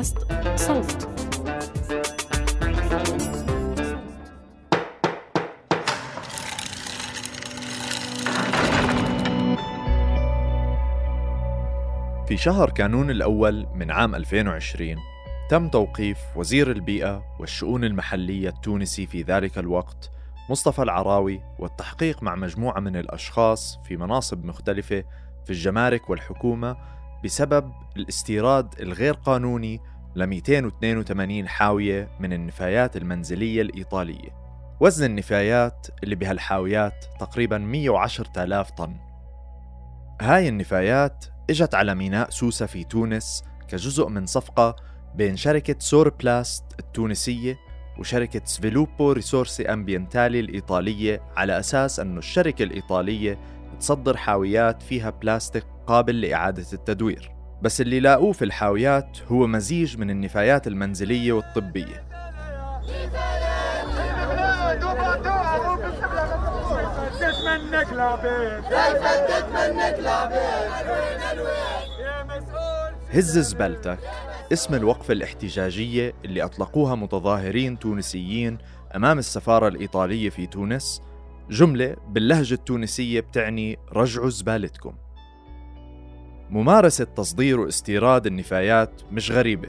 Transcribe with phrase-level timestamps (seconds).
[0.00, 0.18] بودكاست
[0.56, 1.08] صوت.
[12.28, 14.96] في شهر كانون الأول من عام 2020
[15.50, 20.10] تم توقيف وزير البيئة والشؤون المحلية التونسي في ذلك الوقت
[20.50, 25.04] مصطفى العراوي والتحقيق مع مجموعة من الأشخاص في مناصب مختلفة
[25.44, 26.76] في الجمارك والحكومة
[27.24, 29.80] بسبب الاستيراد الغير قانوني
[30.14, 34.40] ل 282 حاوية من النفايات المنزلية الإيطالية.
[34.80, 38.96] وزن النفايات اللي بهالحاويات تقريبا 110 آلاف طن.
[40.20, 44.76] هاي النفايات إجت على ميناء سوسة في تونس كجزء من صفقة
[45.14, 47.58] بين شركة سور بلاست التونسية
[47.98, 53.38] وشركة سفيلوبو ريسورسي أمبينتالي الإيطالية على أساس أن الشركة الإيطالية
[53.80, 57.39] تصدر حاويات فيها بلاستيك قابل لإعادة التدوير.
[57.62, 62.04] بس اللي لاقوه في الحاويات هو مزيج من النفايات المنزلية والطبية.
[73.12, 73.98] هز زبالتك
[74.52, 78.58] اسم الوقفة الاحتجاجية اللي أطلقوها متظاهرين تونسيين
[78.96, 81.02] أمام السفارة الإيطالية في تونس
[81.50, 84.94] جملة باللهجة التونسية بتعني رجعوا زبالتكم.
[86.50, 89.68] ممارسة تصدير واستيراد النفايات مش غريبة.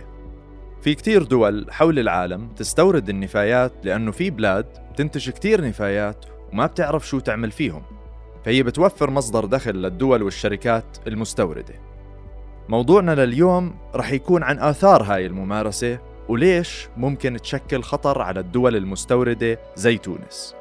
[0.82, 7.08] في كتير دول حول العالم تستورد النفايات لأنه في بلاد بتنتج كتير نفايات وما بتعرف
[7.08, 7.84] شو تعمل فيهم.
[8.46, 11.76] فهي بتوفر مصدر دخل للدول والشركات المستوردة.
[12.70, 19.60] موضوعنا لليوم رح يكون عن آثار هاي الممارسة وليش ممكن تشكل خطر على الدول المستوردة
[19.76, 20.56] زي تونس.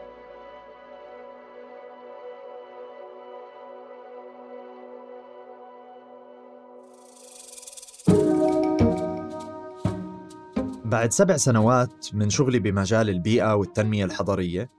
[10.91, 14.71] بعد سبع سنوات من شغلي بمجال البيئة والتنمية الحضرية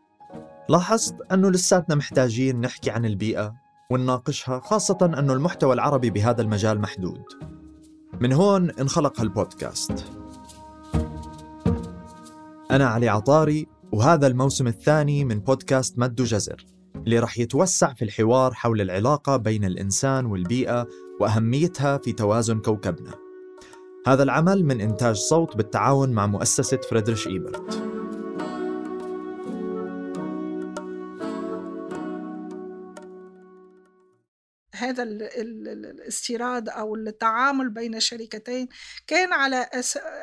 [0.69, 3.53] لاحظت أنه لساتنا محتاجين نحكي عن البيئة
[3.91, 7.23] ونناقشها خاصة أنه المحتوى العربي بهذا المجال محدود.
[8.21, 10.05] من هون انخلق هالبودكاست.
[12.71, 18.53] أنا علي عطاري وهذا الموسم الثاني من بودكاست مد وجزر اللي رح يتوسع في الحوار
[18.53, 20.87] حول العلاقة بين الإنسان والبيئة
[21.21, 23.20] وأهميتها في توازن كوكبنا.
[24.07, 27.91] هذا العمل من إنتاج صوت بالتعاون مع مؤسسة فريدريش إيبرت.
[34.75, 38.67] هذا الاستيراد أو التعامل بين الشركتين
[39.07, 39.69] كان على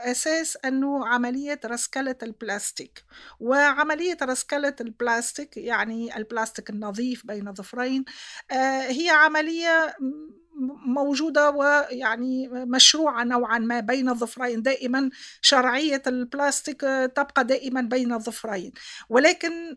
[0.05, 3.05] أساس أنه عملية رسكله البلاستيك.
[3.41, 8.05] وعملية رسكله البلاستيك يعني البلاستيك النظيف بين ظفرين
[8.51, 9.97] آه، هي عملية
[10.87, 15.11] موجودة ويعني مشروعة نوعا ما بين الظفرين دائما
[15.41, 16.81] شرعية البلاستيك
[17.17, 18.73] تبقى دائما بين الظفرين.
[19.09, 19.77] ولكن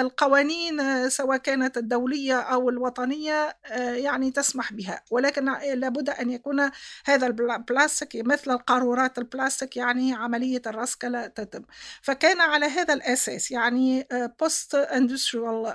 [0.00, 5.02] القوانين سواء كانت الدولية أو الوطنية يعني تسمح بها.
[5.10, 5.44] ولكن
[5.74, 6.70] لابد أن يكون
[7.04, 11.62] هذا البلاستيك مثل القارورات البلاستيك يعني عملية الرسكلة تتم.
[12.02, 14.02] فكان على هذا الأساس يعني
[14.42, 15.68] post industrial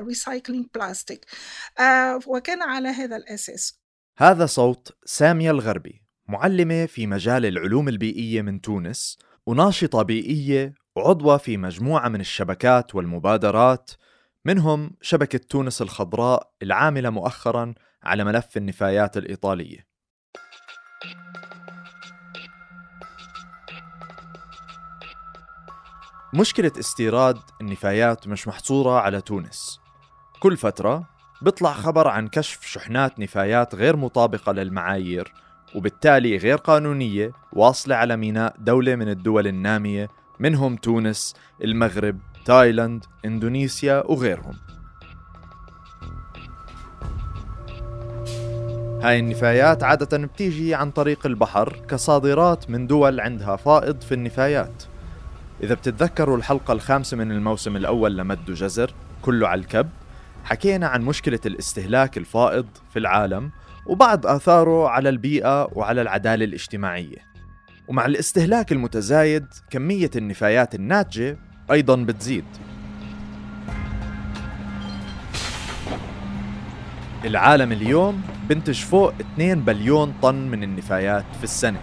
[0.00, 1.18] recycling plastic.
[2.26, 3.80] وكان على هذا الأساس.
[4.18, 11.56] هذا صوت سامية الغربي معلمة في مجال العلوم البيئية من تونس وناشطة بيئية وعضوة في
[11.56, 13.90] مجموعة من الشبكات والمبادرات
[14.44, 19.86] منهم شبكة تونس الخضراء العاملة مؤخرا على ملف النفايات الإيطالية.
[26.34, 29.80] مشكلة استيراد النفايات مش محصورة على تونس.
[30.40, 31.08] كل فترة
[31.42, 35.32] بيطلع خبر عن كشف شحنات نفايات غير مطابقة للمعايير
[35.74, 40.08] وبالتالي غير قانونية واصلة على ميناء دولة من الدول النامية
[40.40, 44.54] منهم تونس، المغرب، تايلاند، إندونيسيا وغيرهم.
[49.02, 54.82] هاي النفايات عادة بتيجي عن طريق البحر كصادرات من دول عندها فائض في النفايات.
[55.62, 58.90] إذا بتتذكروا الحلقة الخامسة من الموسم الأول لمد وجزر
[59.22, 59.88] كله على الكب
[60.44, 63.50] حكينا عن مشكلة الاستهلاك الفائض في العالم
[63.86, 67.35] وبعض آثاره على البيئة وعلى العدالة الاجتماعية
[67.88, 71.38] ومع الاستهلاك المتزايد كمية النفايات الناتجة
[71.70, 72.44] أيضا بتزيد.
[77.24, 81.80] العالم اليوم بنتج فوق 2 بليون طن من النفايات في السنة.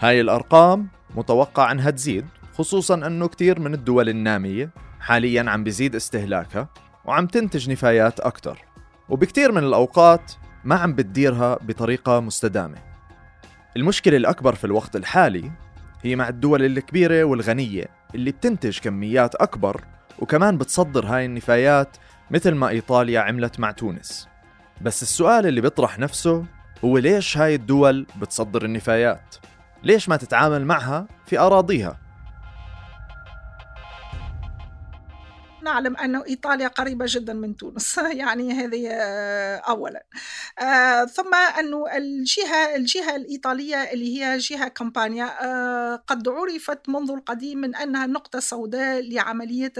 [0.00, 4.70] هاي الأرقام متوقع أنها تزيد خصوصا أنه كتير من الدول النامية
[5.00, 6.68] حاليا عم بيزيد استهلاكها
[7.04, 8.58] وعم تنتج نفايات أكتر.
[9.08, 10.32] وبكتير من الأوقات
[10.64, 12.78] ما عم بتديرها بطريقة مستدامة
[13.76, 15.50] المشكلة الأكبر في الوقت الحالي
[16.02, 17.84] هي مع الدول الكبيرة والغنية
[18.14, 19.84] اللي بتنتج كميات أكبر
[20.18, 21.96] وكمان بتصدر هاي النفايات
[22.30, 24.28] مثل ما إيطاليا عملت مع تونس
[24.80, 26.44] بس السؤال اللي بيطرح نفسه
[26.84, 29.36] هو ليش هاي الدول بتصدر النفايات؟
[29.82, 32.03] ليش ما تتعامل معها في أراضيها؟
[35.64, 37.98] نعلم أن إيطاليا قريبة جدا من تونس.
[38.20, 40.06] يعني هذه آه، أولا.
[40.58, 47.58] آه، ثم أن الجهة الجهة الإيطالية اللي هي جهة كامبانيا آه، قد عرفت منذ القديم
[47.58, 49.72] من أنها نقطة سوداء لعملية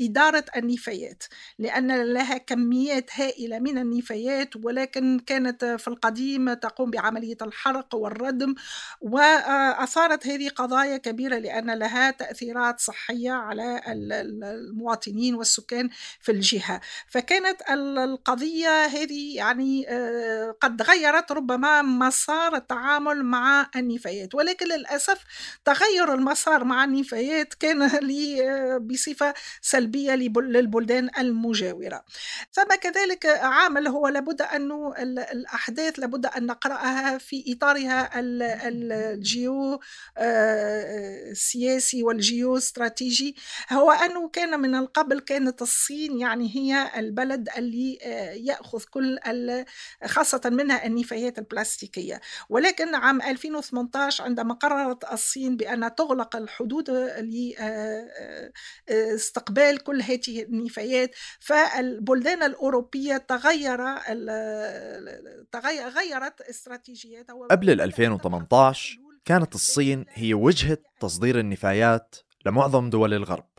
[0.00, 1.22] إدارة النفايات.
[1.58, 8.54] لأن لها كميات هائلة من النفايات ولكن كانت في القديم تقوم بعملية الحرق والردم.
[9.00, 15.90] وأثارت هذه قضايا كبيرة لأن لها تأثيرات صحية على المواطنين والسكان
[16.20, 16.80] في الجهة.
[17.06, 24.34] فكانت القضية هذه يعني آه، قد غيرت ربما مسار التعامل مع النفايات.
[24.34, 25.24] ولكن للأسف
[25.64, 27.82] تغير المسار مع النفايات كان
[28.42, 32.04] آه، بصفة سلبية للبلدان المجاورة.
[32.52, 34.92] ثم كذلك عامل هو لابد أن
[35.32, 39.80] الأحداث لابد أن نقرأها في إطارها الجيو
[40.18, 43.36] آه، سياسي والجيو استراتيجي.
[43.72, 49.18] هو أنه كان من القبل كانت الصين يعني هي البلد اللي آه، يأخذ كل
[50.04, 52.20] خاصة منها النفايات البلاستيكية.
[52.48, 56.90] ولكن عام 2018 عندما قررت الصين بأن تغلق الحدود
[58.88, 61.10] لاستقبال آه، آه، كل هذه النفايات
[61.40, 63.80] فالبلدان الأوروبية تغير
[65.88, 72.16] غيرت استراتيجياتها قبل 2018 كانت الصين هي وجهة تصدير النفايات
[72.46, 73.51] لمعظم دول الغرب.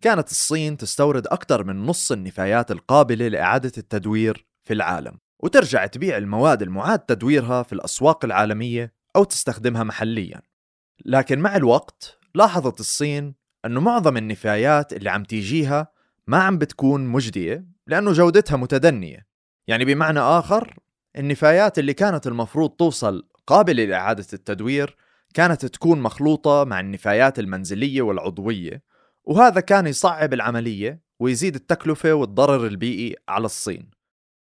[0.00, 6.62] كانت الصين تستورد أكثر من نص النفايات القابلة لإعادة التدوير في العالم وترجع تبيع المواد
[6.62, 10.42] المعاد تدويرها في الأسواق العالمية أو تستخدمها محليا.
[11.04, 13.34] لكن مع الوقت لاحظت الصين
[13.64, 15.92] أنه معظم النفايات اللي عم تيجيها
[16.26, 19.26] ما عم بتكون مجدية لأنه جودتها متدنية.
[19.66, 20.78] يعني بمعنى آخر
[21.16, 24.96] النفايات اللي كانت المفروض توصل قابلة لإعادة التدوير
[25.34, 28.82] كانت تكون مخلوطة مع النفايات المنزلية والعضوية.
[29.26, 33.90] وهذا كان يصعب العملية ويزيد التكلفة والضرر البيئي على الصين.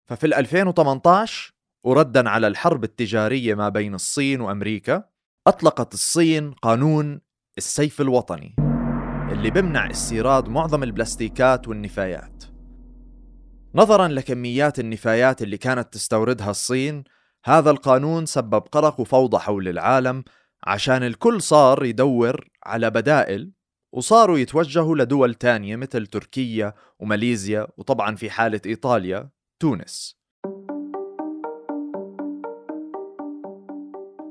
[0.08, 1.52] ففي 2018
[1.84, 5.04] وردا على الحرب التجارية ما بين الصين وأمريكا
[5.46, 7.20] أطلقت الصين قانون
[7.58, 8.56] السيف الوطني
[9.32, 12.44] اللي بمنع استيراد معظم البلاستيكات والنفايات.
[13.74, 17.04] نظرا لكميات النفايات اللي كانت تستوردها الصين
[17.44, 20.24] هذا القانون سبب قلق وفوضى حول العالم
[20.66, 23.55] عشان الكل صار يدور على بدائل
[23.92, 29.28] وصاروا يتوجهوا لدول تانية مثل تركيا وماليزيا وطبعا في حالة إيطاليا
[29.60, 30.16] تونس.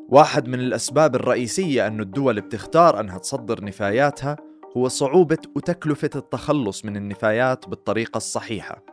[0.10, 4.38] واحد من الأسباب الرئيسية أن الدول بتختار أنها تصدر نفاياتها
[4.78, 8.86] هو صعوبة وتكلفة التخلص من النفايات بالطريقة الصحيحة.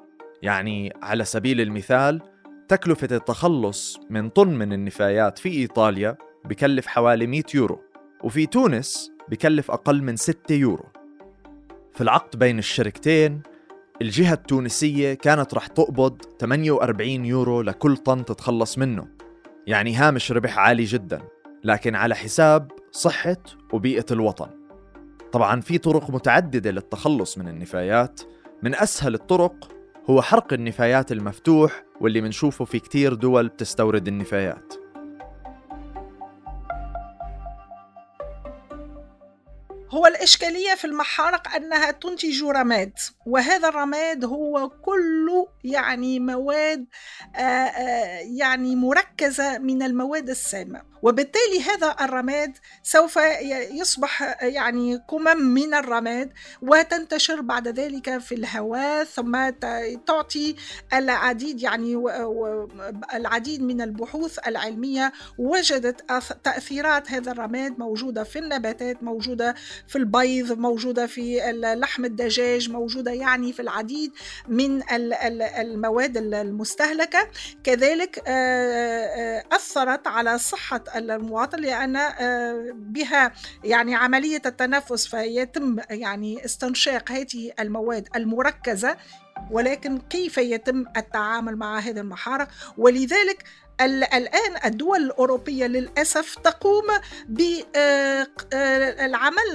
[0.43, 2.21] يعني على سبيل المثال
[2.69, 7.81] تكلفة التخلص من طن من النفايات في إيطاليا بكلف حوالي 100 يورو
[8.25, 10.85] وفي تونس بكلف أقل من 6 يورو.
[11.95, 13.43] في العقد بين الشركتين
[14.03, 19.09] الجهة التونسية كانت رح تقبض 48 يورو لكل طن تتخلص منه.
[19.67, 21.23] يعني هامش ربح عالي جدا
[21.65, 23.37] لكن على حساب صحة
[23.73, 24.49] وبيئة الوطن.
[25.33, 28.21] طبعا في طرق متعددة للتخلص من النفايات.
[28.63, 29.69] من أسهل الطرق
[30.11, 34.82] هو حرق النفايات المفتوح واللي منشوفه في كتير دول بتستورد النفايات.
[39.93, 42.93] هو الإشكالية في المحارق أنها تنتج رماد
[43.27, 46.87] وهذا الرماد هو كله يعني مواد
[47.37, 50.93] آه، آه، يعني مركزة من المواد السامة.
[51.03, 53.19] وبالتالي هذا الرماد سوف
[53.71, 56.33] يصبح يعني كمم من الرماد
[56.63, 59.51] وتنتشر بعد ذلك في الهواء ثم
[60.07, 60.57] تعطي
[60.93, 62.05] العديد يعني
[63.15, 65.13] العديد من البحوث العلمية.
[65.39, 66.05] وجدت
[66.45, 69.55] تأثيرات هذا الرماد موجودة في النباتات موجودة
[69.89, 74.13] في البيض موجودة في لحم الدجاج موجودة يعني في العديد
[74.49, 77.29] من المواد المستهلكة.
[77.65, 83.33] كذلك آه، آه، أثرت على صحة المواطن لأن آه، بها
[83.65, 88.97] يعني عملية التنفس فيتم يعني استنشاق هذه المواد المركزة
[89.51, 92.49] ولكن كيف يتم التعامل مع هذه المحارق
[92.79, 93.45] ولذلك
[93.81, 96.85] الآن الدول الأوروبية للأسف تقوم
[97.29, 97.59] بالعمل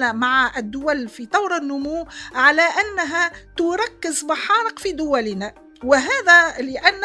[0.04, 5.54] آه، مع الدول في طور النمو على أنها تركز محارق في دولنا.
[5.84, 7.02] وهذا لأن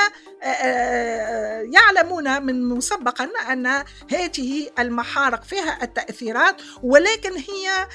[1.73, 3.67] يعلمون من مسبقا أن
[4.11, 7.89] هذه المحارق فيها التأثيرات ولكن هي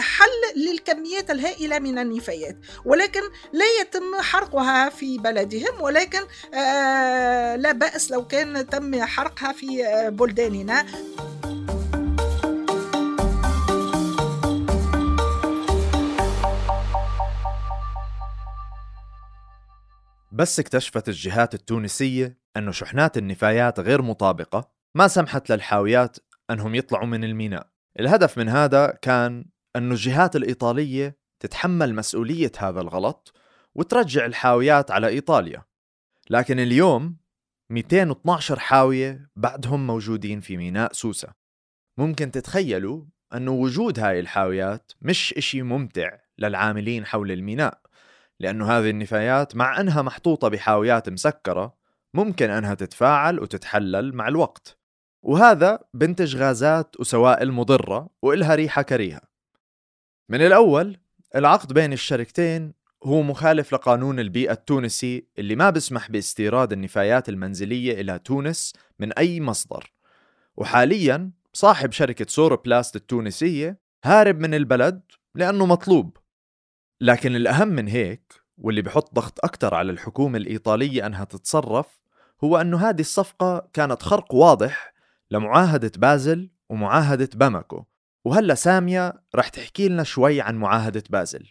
[0.00, 3.20] حل للكميات الهائلة من النفايات ولكن
[3.52, 6.20] لا يتم حرقها في بلدهم ولكن
[7.62, 10.86] لا بأس لو كان تم حرقها في بلداننا.
[20.34, 26.16] بس اكتشفت الجهات التونسية أنه شحنات النفايات غير مطابقة ما سمحت للحاويات
[26.50, 27.66] أنهم يطلعوا من الميناء.
[28.00, 29.44] الهدف من هذا كان
[29.76, 33.32] أنه الجهات الإيطالية تتحمل مسؤولية هذا الغلط
[33.74, 35.62] وترجع الحاويات على إيطاليا.
[36.30, 37.16] لكن اليوم
[37.70, 41.28] 212 حاوية بعدهم موجودين في ميناء سوسة.
[41.98, 47.83] ممكن تتخيلوا أنه وجود هاي الحاويات مش إشي ممتع للعاملين حول الميناء.
[48.40, 51.74] لأنه هذه النفايات مع أنها محطوطة بحاويات مسكرة
[52.14, 54.78] ممكن أنها تتفاعل وتتحلل مع الوقت.
[55.22, 59.20] وهذا بنتج غازات وسوائل مضرة وإلها ريحة كريهة.
[60.28, 60.96] من الأول
[61.34, 62.72] العقد بين الشركتين
[63.04, 69.40] هو مخالف لقانون البيئة التونسي اللي ما بسمح باستيراد النفايات المنزلية إلى تونس من أي
[69.40, 69.92] مصدر.
[70.56, 75.02] وحاليا صاحب شركة سور بلاست التونسية هارب من البلد
[75.34, 76.16] لأنه مطلوب.
[77.00, 81.86] لكن الأهم من هيك واللي بحط ضغط أكثر على الحكومة الإيطالية أنها تتصرف
[82.44, 84.94] هو أنه هذه الصفقة كانت خرق واضح
[85.30, 87.84] لمعاهدة بازل ومعاهدة باماكو.
[88.24, 91.48] وهلأ سامية رح تحكي لنا شوي عن معاهدة بازل.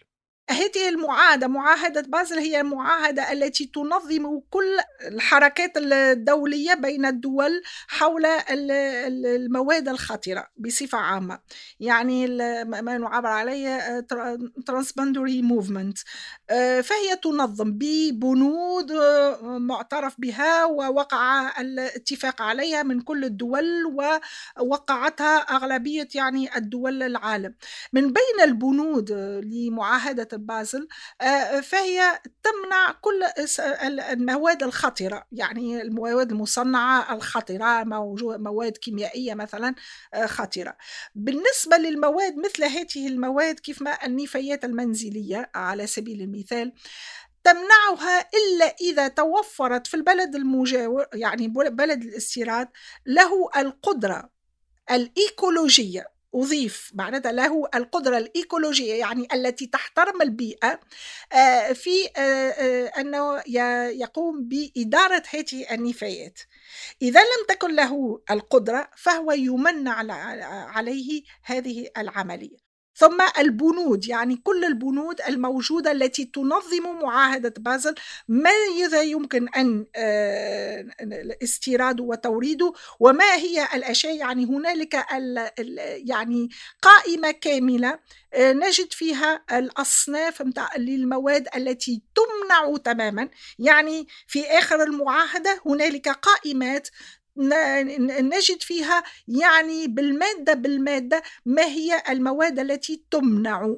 [0.50, 9.88] هذه المعاهدة معاهدة بازل هي المعاهدة التي تنظم كل الحركات الدولية بين الدول حول المواد
[9.88, 11.38] الخطرة بصفة عامة.
[11.80, 12.26] يعني
[12.64, 14.00] ما نعبر عليه
[14.66, 15.98] transboundary movement
[16.82, 18.92] فهي تنظم ببنود
[19.42, 23.84] معترف بها ووقع الاتفاق عليها من كل الدول
[24.60, 27.54] ووقعتها أغلبية يعني الدول العالم.
[27.92, 29.12] من بين البنود
[29.44, 30.88] لمعاهدة بازل
[31.62, 33.24] فهي تمنع كل
[34.10, 37.84] المواد الخطرة يعني المواد المصنعة الخطرة
[38.38, 39.74] مواد كيميائية مثلا
[40.24, 40.76] خطرة.
[41.14, 46.72] بالنسبة للمواد مثل هذه المواد كيف ما النفايات المنزلية على سبيل المثال
[47.44, 52.68] تمنعها إلا إذا توفرت في البلد المجاور يعني بلد الاستيراد
[53.06, 54.30] له القدرة
[54.90, 56.13] الإيكولوجية.
[56.34, 60.80] أضيف معناتها له القدرة الإيكولوجية يعني التي تحترم البيئة
[61.32, 63.42] آه، في آه، آه، أنه
[63.90, 66.40] يقوم بإدارة هذه النفايات.
[67.02, 70.14] إذا لم تكن له القدرة فهو يمنع
[70.76, 72.63] عليه هذه العملية.
[72.96, 77.94] ثم البنود يعني كل البنود الموجودة التي تنظم معاهدة بازل
[78.28, 79.86] ماذا يمكن أن
[81.42, 85.06] استيراده وتوريده وما هي الأشياء؟ يعني هنالك
[86.08, 86.48] يعني
[86.82, 87.98] قائمة كاملة
[88.34, 90.42] آه، نجد فيها الأصناف
[90.76, 93.28] للمواد التي تمنع تماما.
[93.58, 96.88] يعني في آخر المعاهدة هنالك قائمات
[97.36, 103.74] نجد فيها يعني بالمادة بالمادة ما هي المواد التي تمنع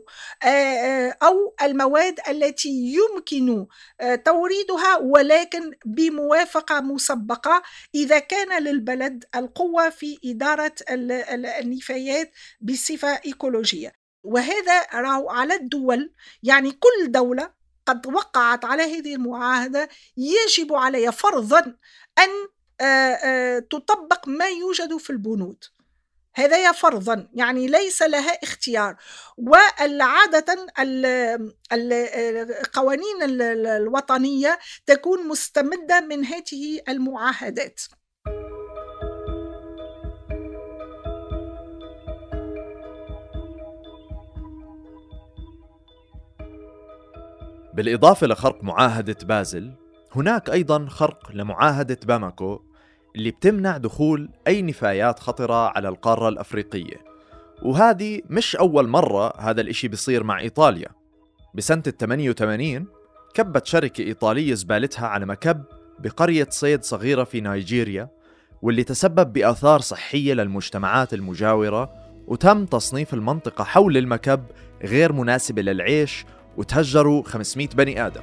[1.22, 3.66] أو المواد التي يمكن
[4.25, 7.62] توريدها ولكن بموافقة مسبقة
[7.94, 13.92] إذا كان للبلد القوة في إدارة النفايات بصفة إيكولوجية.
[14.25, 17.50] وهذا راهو على الدول يعني كل دولة
[17.86, 21.60] قد وقعت على هذه المعاهدة يجب عليها فرضا
[22.18, 22.30] أن
[23.71, 25.64] تطبق ما يوجد في البنود.
[26.35, 28.97] هذا فرضا يعني ليس لها اختيار.
[29.37, 30.66] والعادة
[32.61, 37.80] القوانين الوطنية تكون مستمدة من هذه المعاهدات.
[47.75, 49.73] بالإضافة لخرق معاهدة بازل
[50.14, 52.65] هناك أيضا خرق لمعاهدة باماكو.
[53.16, 56.96] اللي بتمنع دخول أي نفايات خطرة على القارة الأفريقية.
[57.62, 60.88] وهذه مش أول مرة هذا الإشي بيصير مع إيطاليا.
[61.54, 62.87] بسنة ال 88
[63.35, 65.64] كبت شركة إيطالية زبالتها على مكب
[65.99, 68.08] بقرية صيد صغيرة في نيجيريا
[68.62, 71.90] واللي تسبب بآثار صحية للمجتمعات المجاورة
[72.26, 74.44] وتم تصنيف المنطقة حول المكب
[74.82, 76.25] غير مناسبة للعيش
[76.56, 78.23] وتهجروا 500 بني آدم.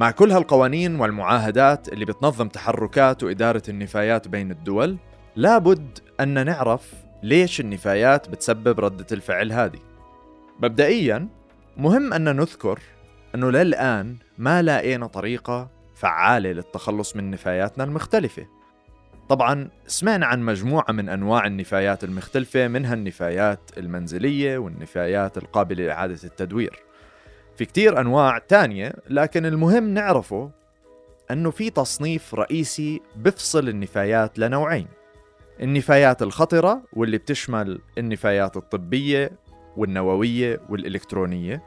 [0.00, 4.96] مع كل هالقوانين والمعاهدات اللي بتنظم تحركات وإدارة النفايات بين الدول
[5.36, 9.78] لابد أن نعرف ليش النفايات بتسبب ردة الفعل هذه.
[10.62, 11.28] مبدئيا
[11.76, 12.78] مهم أن نذكر
[13.34, 18.46] أنه للآن ما لاقينا طريقة فعالة للتخلص من نفاياتنا المختلفة.
[19.28, 26.89] طبعا سمعنا عن مجموعة من أنواع النفايات المختلفة منها النفايات المنزلية والنفايات القابلة لإعادة التدوير.
[27.60, 30.50] في كتير أنواع تانية لكن المهم نعرفه
[31.30, 34.86] أنه في تصنيف رئيسي بفصل النفايات لنوعين.
[35.62, 39.32] النفايات الخطرة واللي بتشمل النفايات الطبية
[39.76, 41.62] والنووية والإلكترونية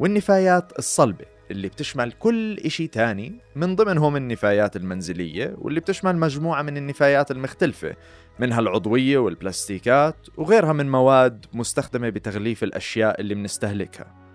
[0.00, 6.76] والنفايات الصلبة اللي بتشمل كل إشي تاني من ضمنهم النفايات المنزلية واللي بتشمل مجموعة من
[6.76, 7.96] النفايات المختلفة
[8.38, 14.29] منها العضوية والبلاستيكات وغيرها من مواد مستخدمة بتغليف الأشياء اللي بنستهلكها.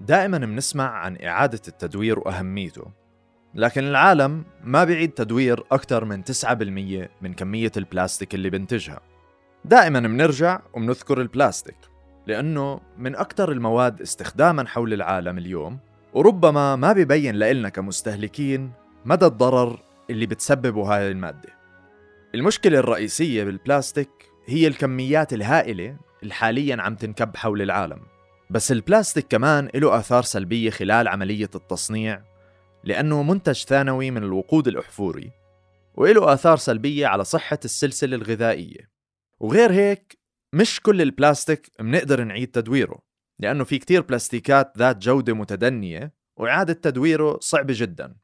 [0.00, 2.84] دائما بنسمع عن إعادة التدوير وأهميته
[3.54, 9.00] لكن العالم ما بيعيد تدوير أكثر من 9% من كمية البلاستيك اللي بنتجها.
[9.64, 11.76] دائما بنرجع وبنذكر البلاستيك
[12.26, 15.78] لأنه من أكثر المواد استخداما حول العالم اليوم
[16.12, 18.72] وربما ما ببين لإلنا كمستهلكين
[19.04, 19.78] مدى الضرر
[20.10, 21.48] اللي بتسببه هاي المادة.
[22.34, 24.10] المشكلة الرئيسية بالبلاستيك
[24.46, 28.00] هي الكميات الهائلة اللي حاليا عم تنكب حول العالم.
[28.50, 32.22] بس البلاستيك كمان له آثار سلبية خلال عملية التصنيع
[32.84, 35.30] لأنه منتج ثانوي من الوقود الأحفوري
[35.94, 38.90] وله آثار سلبية على صحة السلسلة الغذائية.
[39.40, 40.18] وغير هيك
[40.54, 42.98] مش كل البلاستيك بنقدر نعيد تدويره
[43.38, 48.16] لأنه في كتير بلاستيكات ذات جودة متدنية وإعادة تدويره صعبة جداا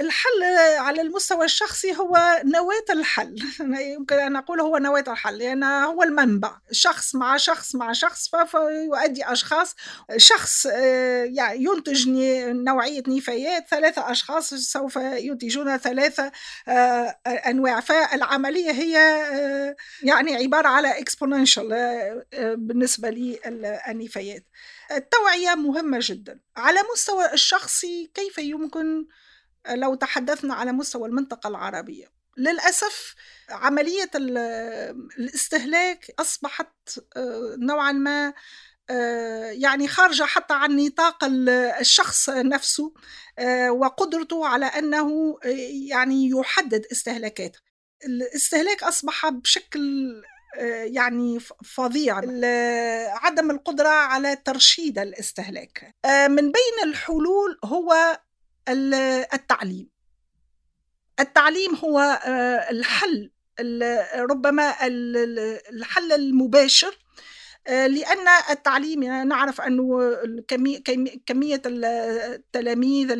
[0.00, 0.42] الحل
[0.78, 3.36] على المستوى الشخصي هو نواة الحل.
[3.94, 6.58] يمكن أن أقول هو نواة الحل لأن يعني هو المنبع.
[6.72, 9.74] شخص مع شخص مع شخص فيؤدي أشخاص.
[10.16, 12.08] شخص آه، يعني ينتج
[12.48, 16.32] نوعية نفايات ثلاثة أشخاص سوف ينتجون ثلاثة
[16.68, 17.80] آه، أنواع.
[17.80, 21.74] فالعملية هي آه، يعني عبارة على exponential
[22.56, 24.44] بالنسبة للنفايات
[24.90, 26.40] التوعية مهمة جدا.
[26.56, 29.06] على مستوى الشخصي كيف يمكن
[29.70, 32.18] لو تحدثنا على مستوى المنطقة العربية.
[32.38, 33.14] للأسف
[33.50, 34.10] عملية
[35.18, 38.32] الاستهلاك أصبحت آه، نوعا ما
[38.90, 41.24] آه، يعني خارجة حتى عن نطاق
[41.80, 42.94] الشخص نفسه
[43.38, 45.38] آه، وقدرته على أنه
[45.88, 47.60] يعني يحدد استهلاكاته.
[48.04, 50.12] الاستهلاك أصبح بشكل
[50.84, 52.16] يعني فظيع.
[53.14, 55.94] عدم القدرة على ترشيد الاستهلاك.
[56.06, 58.18] من بين الحلول هو
[58.68, 59.88] التعليم.
[61.20, 63.30] التعليم هو آه، الحل
[64.30, 64.74] ربما
[65.70, 66.98] الحل المباشر
[67.66, 70.16] آه، لأن التعليم يعني نعرف أنه
[71.26, 73.12] كمية التلاميذ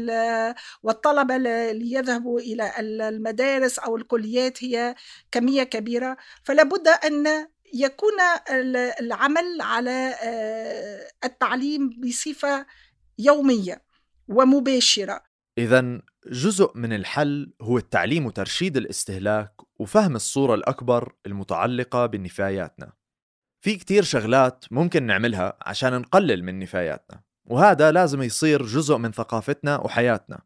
[0.82, 4.94] والطلبة اللي يذهبوا إلى المدارس أو الكليات هي
[5.32, 6.16] كمية كبيرة.
[6.44, 8.14] فلا بد أن يكون
[9.00, 12.66] العمل على آه، التعليم بصفة
[13.18, 13.82] يومية
[14.28, 15.27] ومباشرة.
[15.58, 22.92] إذا جزء من الحل هو التعليم وترشيد الاستهلاك وفهم الصورة الأكبر المتعلقة بنفاياتنا
[23.60, 29.76] في كتير شغلات ممكن نعملها عشان نقلل من نفاياتنا وهذا لازم يصير جزء من ثقافتنا
[29.76, 30.40] وحياتنا.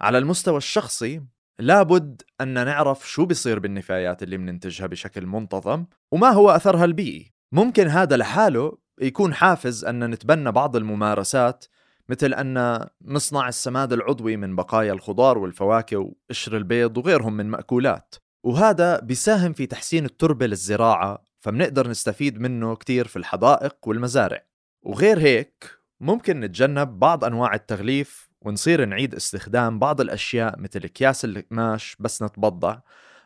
[0.00, 1.22] على المستوى الشخصي
[1.58, 7.32] لابد أن نعرف شو بيصير بالنفايات اللي بننتجها بشكل منتظم وما هو أثرها البيئي.
[7.52, 11.64] ممكن هذا لحاله يكون حافز أن نتبنى بعض الممارسات
[12.08, 18.14] مثل أن نصنع السماد العضوي من بقايا الخضار والفواكه وقشر البيض وغيرهم من مأكولات.
[18.44, 24.46] وهذا بيساهم في تحسين التربة للزراعة فمنقدر نستفيد منه كتير في الحدائق والمزارع.
[24.82, 31.96] وغير هيك ممكن نتجنب بعض أنواع التغليف ونصير نعيد استخدام بعض الأشياء مثل أكياس القماش
[32.00, 32.78] بس نتبضع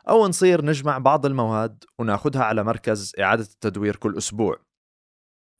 [0.09, 4.70] أو نصير نجمع بعض المواد وناخدها على مركز إعادة التدوير كل أسبوع.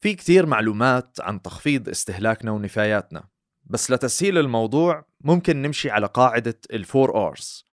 [0.01, 3.27] في كتير معلومات عن تخفيض استهلاكنا ونفاياتنا
[3.63, 7.63] بس لتسهيل الموضوع ممكن نمشي على قاعدة الفور R's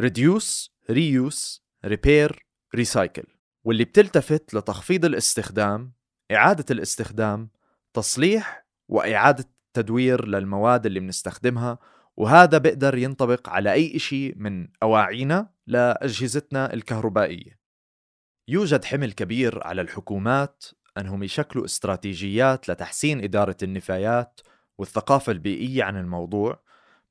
[0.00, 2.32] Reduce, Reuse, Repair,
[2.76, 3.28] Recycle
[3.64, 5.92] واللي بتلتفت لتخفيض الاستخدام
[6.32, 7.50] إعادة الاستخدام
[7.94, 11.78] تصليح وإعادة تدوير للمواد اللي بنستخدمها
[12.16, 17.58] وهذا بيقدر ينطبق على أي شيء من أواعينا لأجهزتنا الكهربائية.
[18.48, 20.64] يوجد حمل كبير على الحكومات
[20.98, 24.40] أنهم يشكلوا استراتيجيات لتحسين إدارة النفايات
[24.78, 26.62] والثقافة البيئية عن الموضوع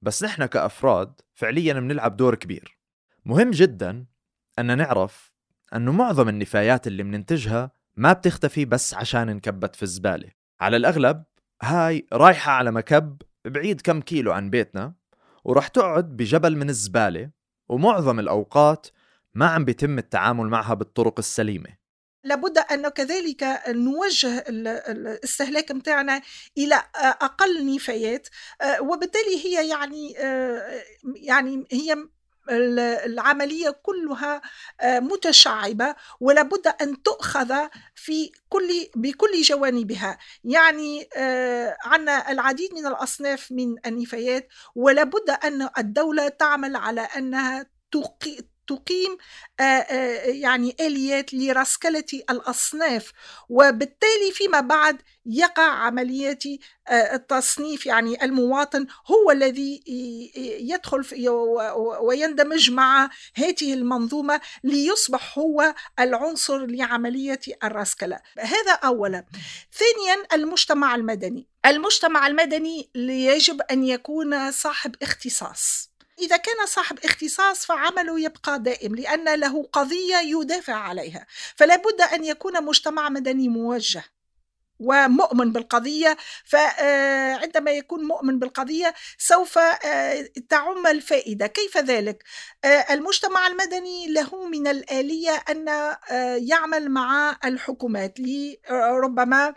[0.01, 2.77] بس نحن كأفراد فعليا بنلعب دور كبير.
[3.25, 4.05] مهم جدا
[4.59, 5.31] أن نعرف
[5.75, 10.29] أنه معظم النفايات اللي بننتجها ما بتختفي بس عشان انكبت في الزبالة.
[10.59, 11.23] على الأغلب
[11.61, 14.93] هاي رايحة على مكب بعيد كم كيلو عن بيتنا
[15.43, 17.31] ورح تقعد بجبل من الزبالة
[17.69, 18.87] ومعظم الأوقات
[19.33, 21.69] ما عم بيتم التعامل معها بالطرق السليمة.
[22.23, 26.21] لابد أن كذلك نوجه الاستهلاك متاعنا
[26.57, 28.27] إلى أقل نفايات
[28.79, 30.11] وبالتالي هي يعني
[31.15, 32.07] يعني هي
[33.05, 34.41] العملية كلها
[34.83, 37.53] متشعبة ولابد أن تؤخذ
[37.95, 40.17] في كل بكل جوانبها.
[40.43, 41.09] يعني
[41.85, 47.65] عندنا العديد من الأصناف من النفايات ولابد أن الدولة تعمل على أنها
[48.67, 49.17] تقيم
[50.25, 53.11] يعني آليات لرسكلة الأصناف.
[53.49, 56.43] وبالتالي فيما بعد يقع عمليات
[56.91, 59.83] التصنيف يعني المواطن هو الذي
[60.59, 61.05] يدخل
[62.01, 69.25] ويندمج مع هذه المنظومة ليصبح هو العنصر لعملية الرسكلة هذا أولا.
[69.73, 71.47] ثانيا المجتمع المدني.
[71.65, 75.89] المجتمع المدني يجب أن يكون صاحب اختصاص.
[76.19, 81.27] إذا كان صاحب اختصاص فعمله يبقى دائم لأن له قضية يدافع عليها.
[81.55, 84.03] فلا بد أن يكون مجتمع مدني موجه.
[84.79, 89.59] ومؤمن بالقضية فعندما يكون مؤمن بالقضية سوف
[90.49, 91.47] تعم الفائدة.
[91.47, 92.23] كيف ذلك؟
[92.65, 95.65] المجتمع المدني له من الآلية أن
[96.47, 99.53] يعمل مع الحكومات لربما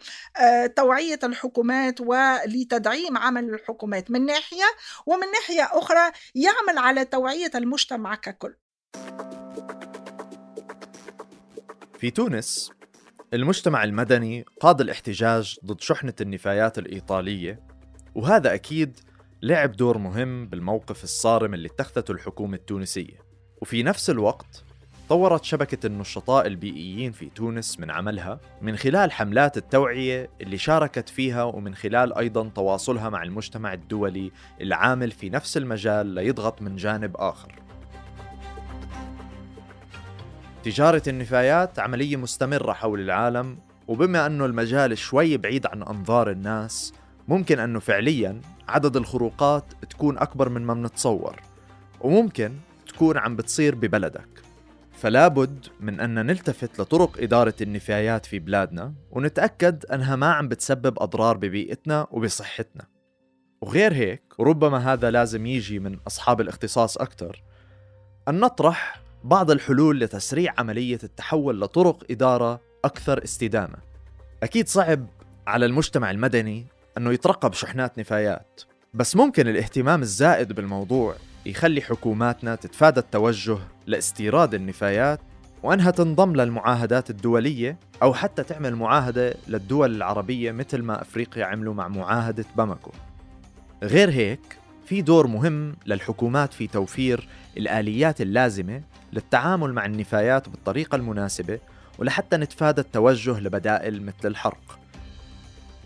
[0.76, 4.10] توعية الحكومات ولتدعيم عمل الحكومات.
[4.10, 4.66] من ناحية
[5.06, 8.54] ومن ناحية أخرى يعمل على توعية المجتمع ككل.
[11.98, 12.70] في تونس
[13.34, 17.60] المجتمع المدني قاد الاحتجاج ضد شحنة النفايات الإيطالية
[18.14, 18.98] وهذا أكيد
[19.42, 23.18] لعب دور مهم بالموقف الصارم اللي اتخذته الحكومة التونسية.
[23.62, 24.64] وفي نفس الوقت
[25.08, 31.42] طورت شبكة النشطاء البيئيين في تونس من عملها من خلال حملات التوعية اللي شاركت فيها
[31.42, 37.69] ومن خلال أيضا تواصلها مع المجتمع الدولي العامل في نفس المجال ليضغط من جانب آخر.
[40.64, 46.92] تجارة النفايات عملية مستمرة حول العالم وبما أنه المجال شوي بعيد عن أنظار الناس
[47.28, 51.36] ممكن أنه فعليا عدد الخروقات تكون أكبر من ما بنتصور
[52.00, 52.52] وممكن
[52.88, 54.28] تكون عم بتصير ببلدك.
[54.92, 61.02] فلا بد من أن نلتفت لطرق إدارة النفايات في بلادنا ونتأكد أنها ما عم بتسبب
[61.02, 62.84] أضرار ببيئتنا وبصحتنا.
[63.60, 67.42] وغير هيك وربما هذا لازم يجي من أصحاب الاختصاص أكثر
[68.28, 73.76] أن نطرح بعض الحلول لتسريع عملية التحول لطرق إدارة أكثر استدامة.
[74.42, 75.06] أكيد صعب
[75.46, 76.66] على المجتمع المدني
[76.98, 78.60] أنه يترقب شحنات نفايات،
[78.94, 81.14] بس ممكن الاهتمام الزائد بالموضوع
[81.46, 85.20] يخلي حكوماتنا تتفادى التوجه لاستيراد النفايات
[85.62, 91.88] وأنها تنضم للمعاهدات الدولية أو حتى تعمل معاهدة للدول العربية مثل ما أفريقيا عملوا مع
[91.88, 92.90] معاهدة باماكو
[93.82, 94.59] غير هيك
[94.90, 101.58] في دور مهم للحكومات في توفير الآليات اللازمة للتعامل مع النفايات بالطريقة المناسبة
[101.98, 104.78] ولحتى نتفادى التوجه لبدائل مثل الحرق.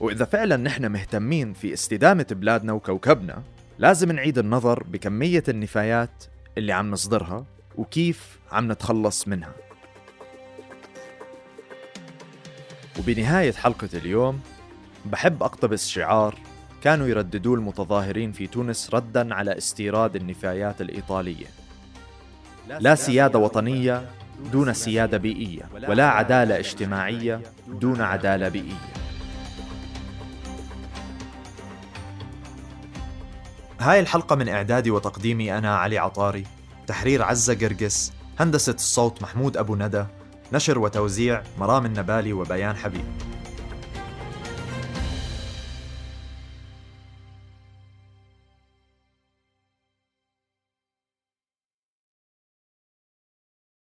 [0.00, 3.42] وإذا فعلا نحن مهتمين في استدامة بلادنا وكوكبنا
[3.78, 6.24] لازم نعيد النظر بكمية النفايات
[6.58, 7.44] اللي عم نصدرها
[7.76, 9.52] وكيف عم نتخلص منها.
[12.98, 14.40] وبنهاية حلقة اليوم
[15.04, 16.53] بحب أقتبس شعار
[16.84, 21.46] كانوا يرددوه المتظاهرين في تونس ردا على استيراد النفايات الإيطالية.
[22.68, 24.10] لا سيادة وطنية
[24.52, 28.78] دون سيادة بيئية ولا عدالة اجتماعية دون عدالة بيئية.
[33.80, 36.44] هاي الحلقة من إعدادي وتقديمي أنا علي عطاري
[36.86, 40.04] تحرير عزة قرقس هندسة الصوت محمود أبو ندى
[40.52, 43.33] نشر وتوزيع مرام النبالي وبيان حبيب.